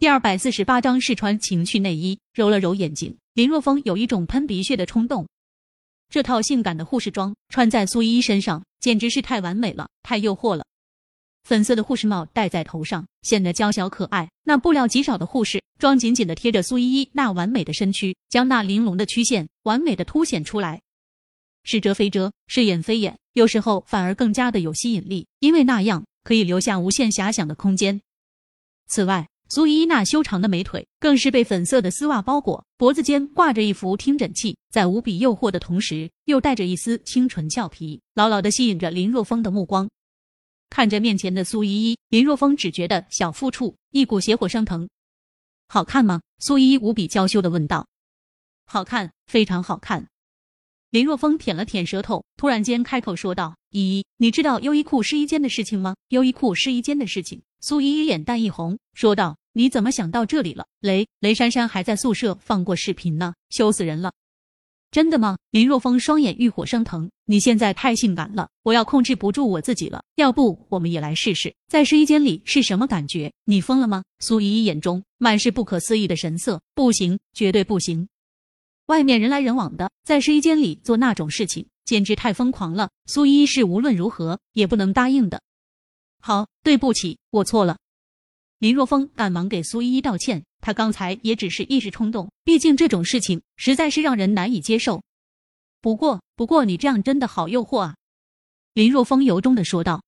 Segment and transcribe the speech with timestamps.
[0.00, 2.18] 第二百四十八章试穿情趣内衣。
[2.32, 5.28] 揉了揉眼睛，林若风有一种喷鼻血的冲动。
[6.08, 10.64] 这套性感的护士装穿在苏依依身上，简直是太完美了，太诱惑了。
[11.44, 14.30] 粉色的护士帽戴在头上，显得娇小可爱。
[14.44, 20.80] 那布料极少的护士装紧紧的贴着苏依依那完美的身躯，将那玲珑的曲线完美的凸显出来。
[21.62, 28.00] 是遮非遮，是掩非掩，有时候反而更加的有吸引力，因为那样可以留下无限遐想的空间。
[28.86, 39.90] 此外，苏依依那修长的美腿更是被粉色的丝袜包裹，脖子间挂着一副听诊器，在无比诱惑的同时，又带着一丝清纯俏皮，牢牢的吸引着林若风的目光。
[40.68, 44.88] 看着面前的苏依依，林若风只觉得小腹处一股邪火升腾。
[45.66, 46.20] 好看吗？
[46.38, 47.88] 苏依依无比娇羞的问道。
[48.66, 50.06] 好看，非常好看。
[50.90, 55.96] 林若风舔了舔舌头，突然间开口说道：“依依，你知道优衣库试衣间的事情吗？
[56.10, 60.66] 优衣库试衣间的事情。”苏依依脸蛋一红，说道：“你怎么想到这里了？
[60.80, 64.12] 雷雷珊珊还在宿舍放过视频呢，羞死人了！”
[64.90, 65.38] 真的吗？
[65.50, 70.02] 林若风双眼欲火升腾，你现在太性感了，我要控制不住我自己了。
[70.16, 73.32] 要不我们也来试试，在试衣间里是什么感觉？
[73.44, 74.02] 你疯了吗？
[74.18, 78.08] 苏依依眼中满是不可思议的神色，不行，绝对不行。
[78.86, 82.90] 外面人来人往的，在试衣间里做那种事情，简直太疯狂了。
[83.06, 85.40] 苏依依是无论如何也不能答应的。
[86.20, 87.78] 好，对不起，我错了。
[88.60, 95.02] 林若风赶忙给苏依依道歉，他刚才也只是一时冲动，毕竟这种事情实在是让人难以接受。
[95.80, 97.96] 不过，不过你这样真的好诱惑啊！
[98.74, 100.02] 林若风由衷的说道。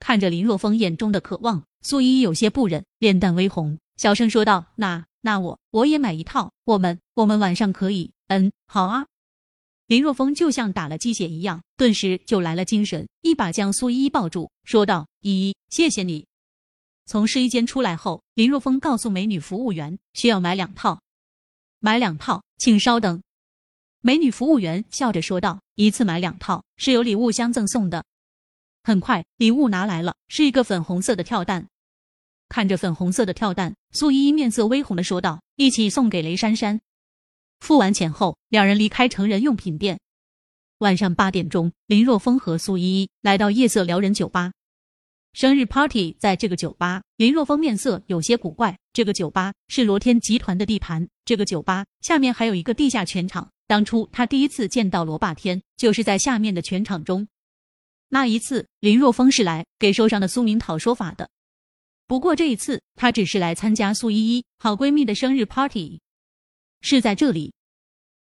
[0.00, 9.06] 看着林若风眼中的渴望，苏依依有些不忍，脸蛋微红，小声说道：“那……”那我我也买一套，我们我们晚上可以，嗯，好啊。
[9.88, 16.26] 林若风就像打了鸡血一样，顿时就来了精神，一把将苏依依抱住，说道：“依依，谢谢你。”
[17.08, 21.00] 从试衣间出来后，林若风告诉美女服务员需要买两套，
[21.80, 23.22] 买两套，请稍等。
[24.02, 28.04] 美女服务员笑着说道：“一次买两套是有礼物相赠送的。”
[28.84, 31.68] 很快，礼物拿来了，是一个粉红色的跳蛋。
[32.50, 36.78] 看着粉红色的跳蛋，苏依依面色微红的说道：“一起送给雷珊珊。”
[37.58, 39.98] 付完钱后，两人离开成人用品店。
[40.80, 44.52] 晚上八点钟，林若风和苏依依来到夜色撩人酒吧。
[45.32, 48.76] 生日 party 在这个酒吧，林若风面色有些古怪。
[48.92, 53.48] 这个酒吧是罗天集团的地盘，这个酒吧下面还有一个地下拳场。
[53.66, 57.28] 当初他第一次见到罗霸天，就是在下面的拳场中。
[58.08, 61.28] 那一次，林若风是来给受伤的苏明讨说法的。
[62.06, 66.00] 不过这一次，她只是来参加苏依依好闺蜜的生日 party，
[66.80, 67.52] 是在这里。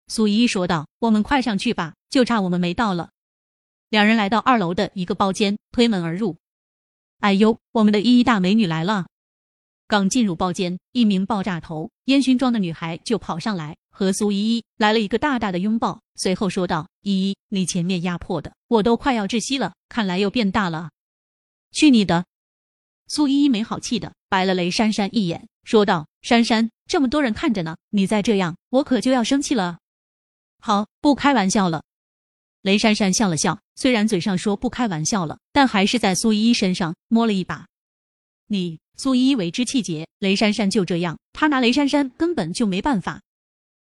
[0.06, 3.10] 苏依依说道：“我们快上去吧，就差我们没到了。”
[3.88, 6.36] 两人来到二楼的一个包间，推门而入。
[7.20, 9.06] 哎呦，我们的依依大美女来了！
[9.86, 20.90] 刚进入包间，一名爆炸头、烟熏妆的女孩就跑上来，和苏依依来了一个大大的拥抱，随后说道：“依依，你前面压迫的我都快要窒息了，看来又变大了。”
[21.72, 22.24] 去你的！
[23.06, 29.80] 苏依依没好气的白了雷珊珊一眼，说道：“珊珊，这么多人看着呢，你再这样，我可就要生气了。”
[30.58, 31.82] 好，不开玩笑了。
[32.62, 37.66] 雷珊珊笑了笑，虽然嘴上说不开玩笑了，但还是在苏依依身上摸了一把。
[38.46, 40.06] 你，苏依依为之气结。
[40.18, 43.22] 雷珊珊就这样，她拿雷珊珊根本就没办法。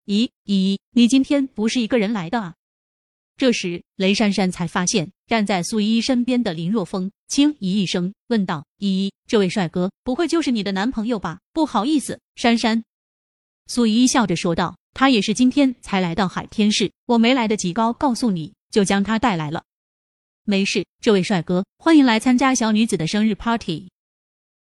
[0.06, 2.54] 咦，依依，你今天不是一个人来的啊？
[3.36, 12.84] 这时，雷珊珊才发现站在苏依依身边的林若风，轻咦一声问道：“依依，这位帅哥不会就是你的男朋友吧？”不好意思，珊珊。
[13.66, 19.64] 苏依依笑着说道：“他也是今天才来到海天市，我没来得及告告诉你，就将他带来了。
[20.44, 23.88] 没事，这位帅哥，欢迎来参加小女子的生日 party。”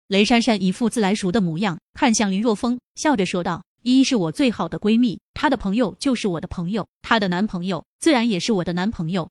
[0.09, 3.63] 雷珊珊一副自来熟的模样，看向林若风，笑着说道。
[3.83, 9.29] 依依是我最好的闺蜜，她的朋友就是我的朋友，她的男朋友自然也是我的男朋友。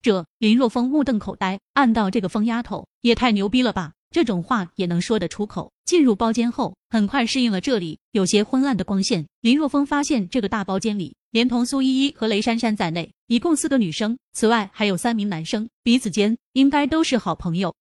[0.00, 5.72] 这林若风目瞪口呆，暗道这个疯丫头也太牛逼了吧，这种话也能说得出口。
[5.84, 9.26] 进入包间后，很快适应了这里有些昏暗的光线。
[9.40, 17.74] 林若风发现这个大包间里，连同苏依依和雷珊珊在内，一共四个女生，此外还有三名男生，彼此间应该都是好朋友。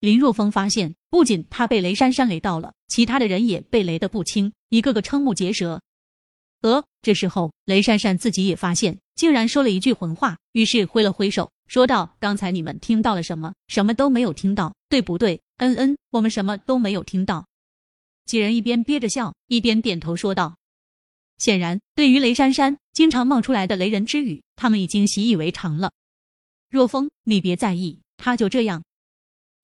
[0.00, 5.80] 林若风发现，不仅他被雷珊珊雷到了，其他的人也被雷得不轻，一个个瞠目结舌。
[6.62, 13.54] 呃，这时候雷珊珊自己也发现，竟然说了一句混话，于是挥了挥手，说道：“刚才你们听到了什么？
[13.68, 17.46] 什么都没有听到，对不对？”“嗯嗯，我们什么都没有听到。”
[18.26, 20.56] 几人一边憋着笑，一边点头说道。
[21.38, 25.92] 显然，对于雷珊珊经常冒出来的雷人之语，他们已经习以为常了。
[26.68, 28.82] 若风，你别在意，他就这样。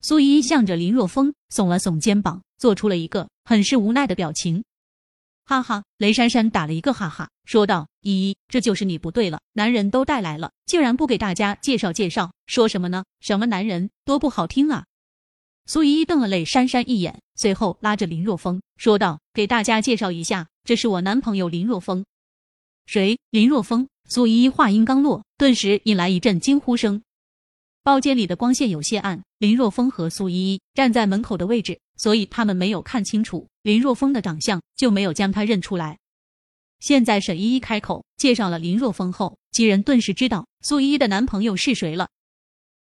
[0.01, 4.63] 苏依依向着林若风耸了耸肩膀，做出了一个很是无奈的表情。
[5.45, 13.03] 哈哈，雷珊珊打了一个哈哈，说道：“依依，这就是你不对了，男人都带来了，竟然不给大家介绍介绍，说什么呢？
[13.19, 14.85] 什么男人，多不好听啊！”
[15.69, 22.05] 苏依依瞪了雷珊珊一眼，随后拉着林若风说道：“给大家介绍一下，这是我男朋友林若风。”
[22.89, 23.19] 谁？
[23.29, 23.87] 林若风？
[24.05, 27.03] 苏依依话音刚落，顿时引来一阵惊呼声。
[27.83, 35.99] 包间里的光线有些暗，林若风和苏依依站在门口的位置，所以他们没有看清楚林若风的长相，就没有将他认出来。
[36.79, 42.09] 现在沈依依开口介绍了林若风后，几人顿时知道苏依依的男朋友是谁了。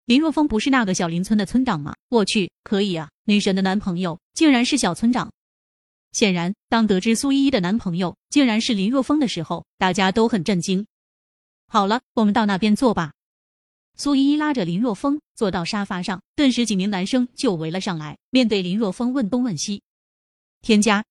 [0.07, 1.94] 林若风不是那个小林村的村长吗？
[2.07, 3.09] 我去，可以啊！
[3.25, 5.30] 女神的男朋友竟然是小村长。
[6.13, 10.88] 显然，当得知苏依依的男朋友竟然是林若风的时候，大家都很震惊。
[11.68, 13.12] 好了，我们到那边坐吧。
[13.98, 19.81] 苏依依拉着林若风坐到沙发上，顿时几名男生就围了上来，面对林若风问东问西。
[20.62, 21.04] 添加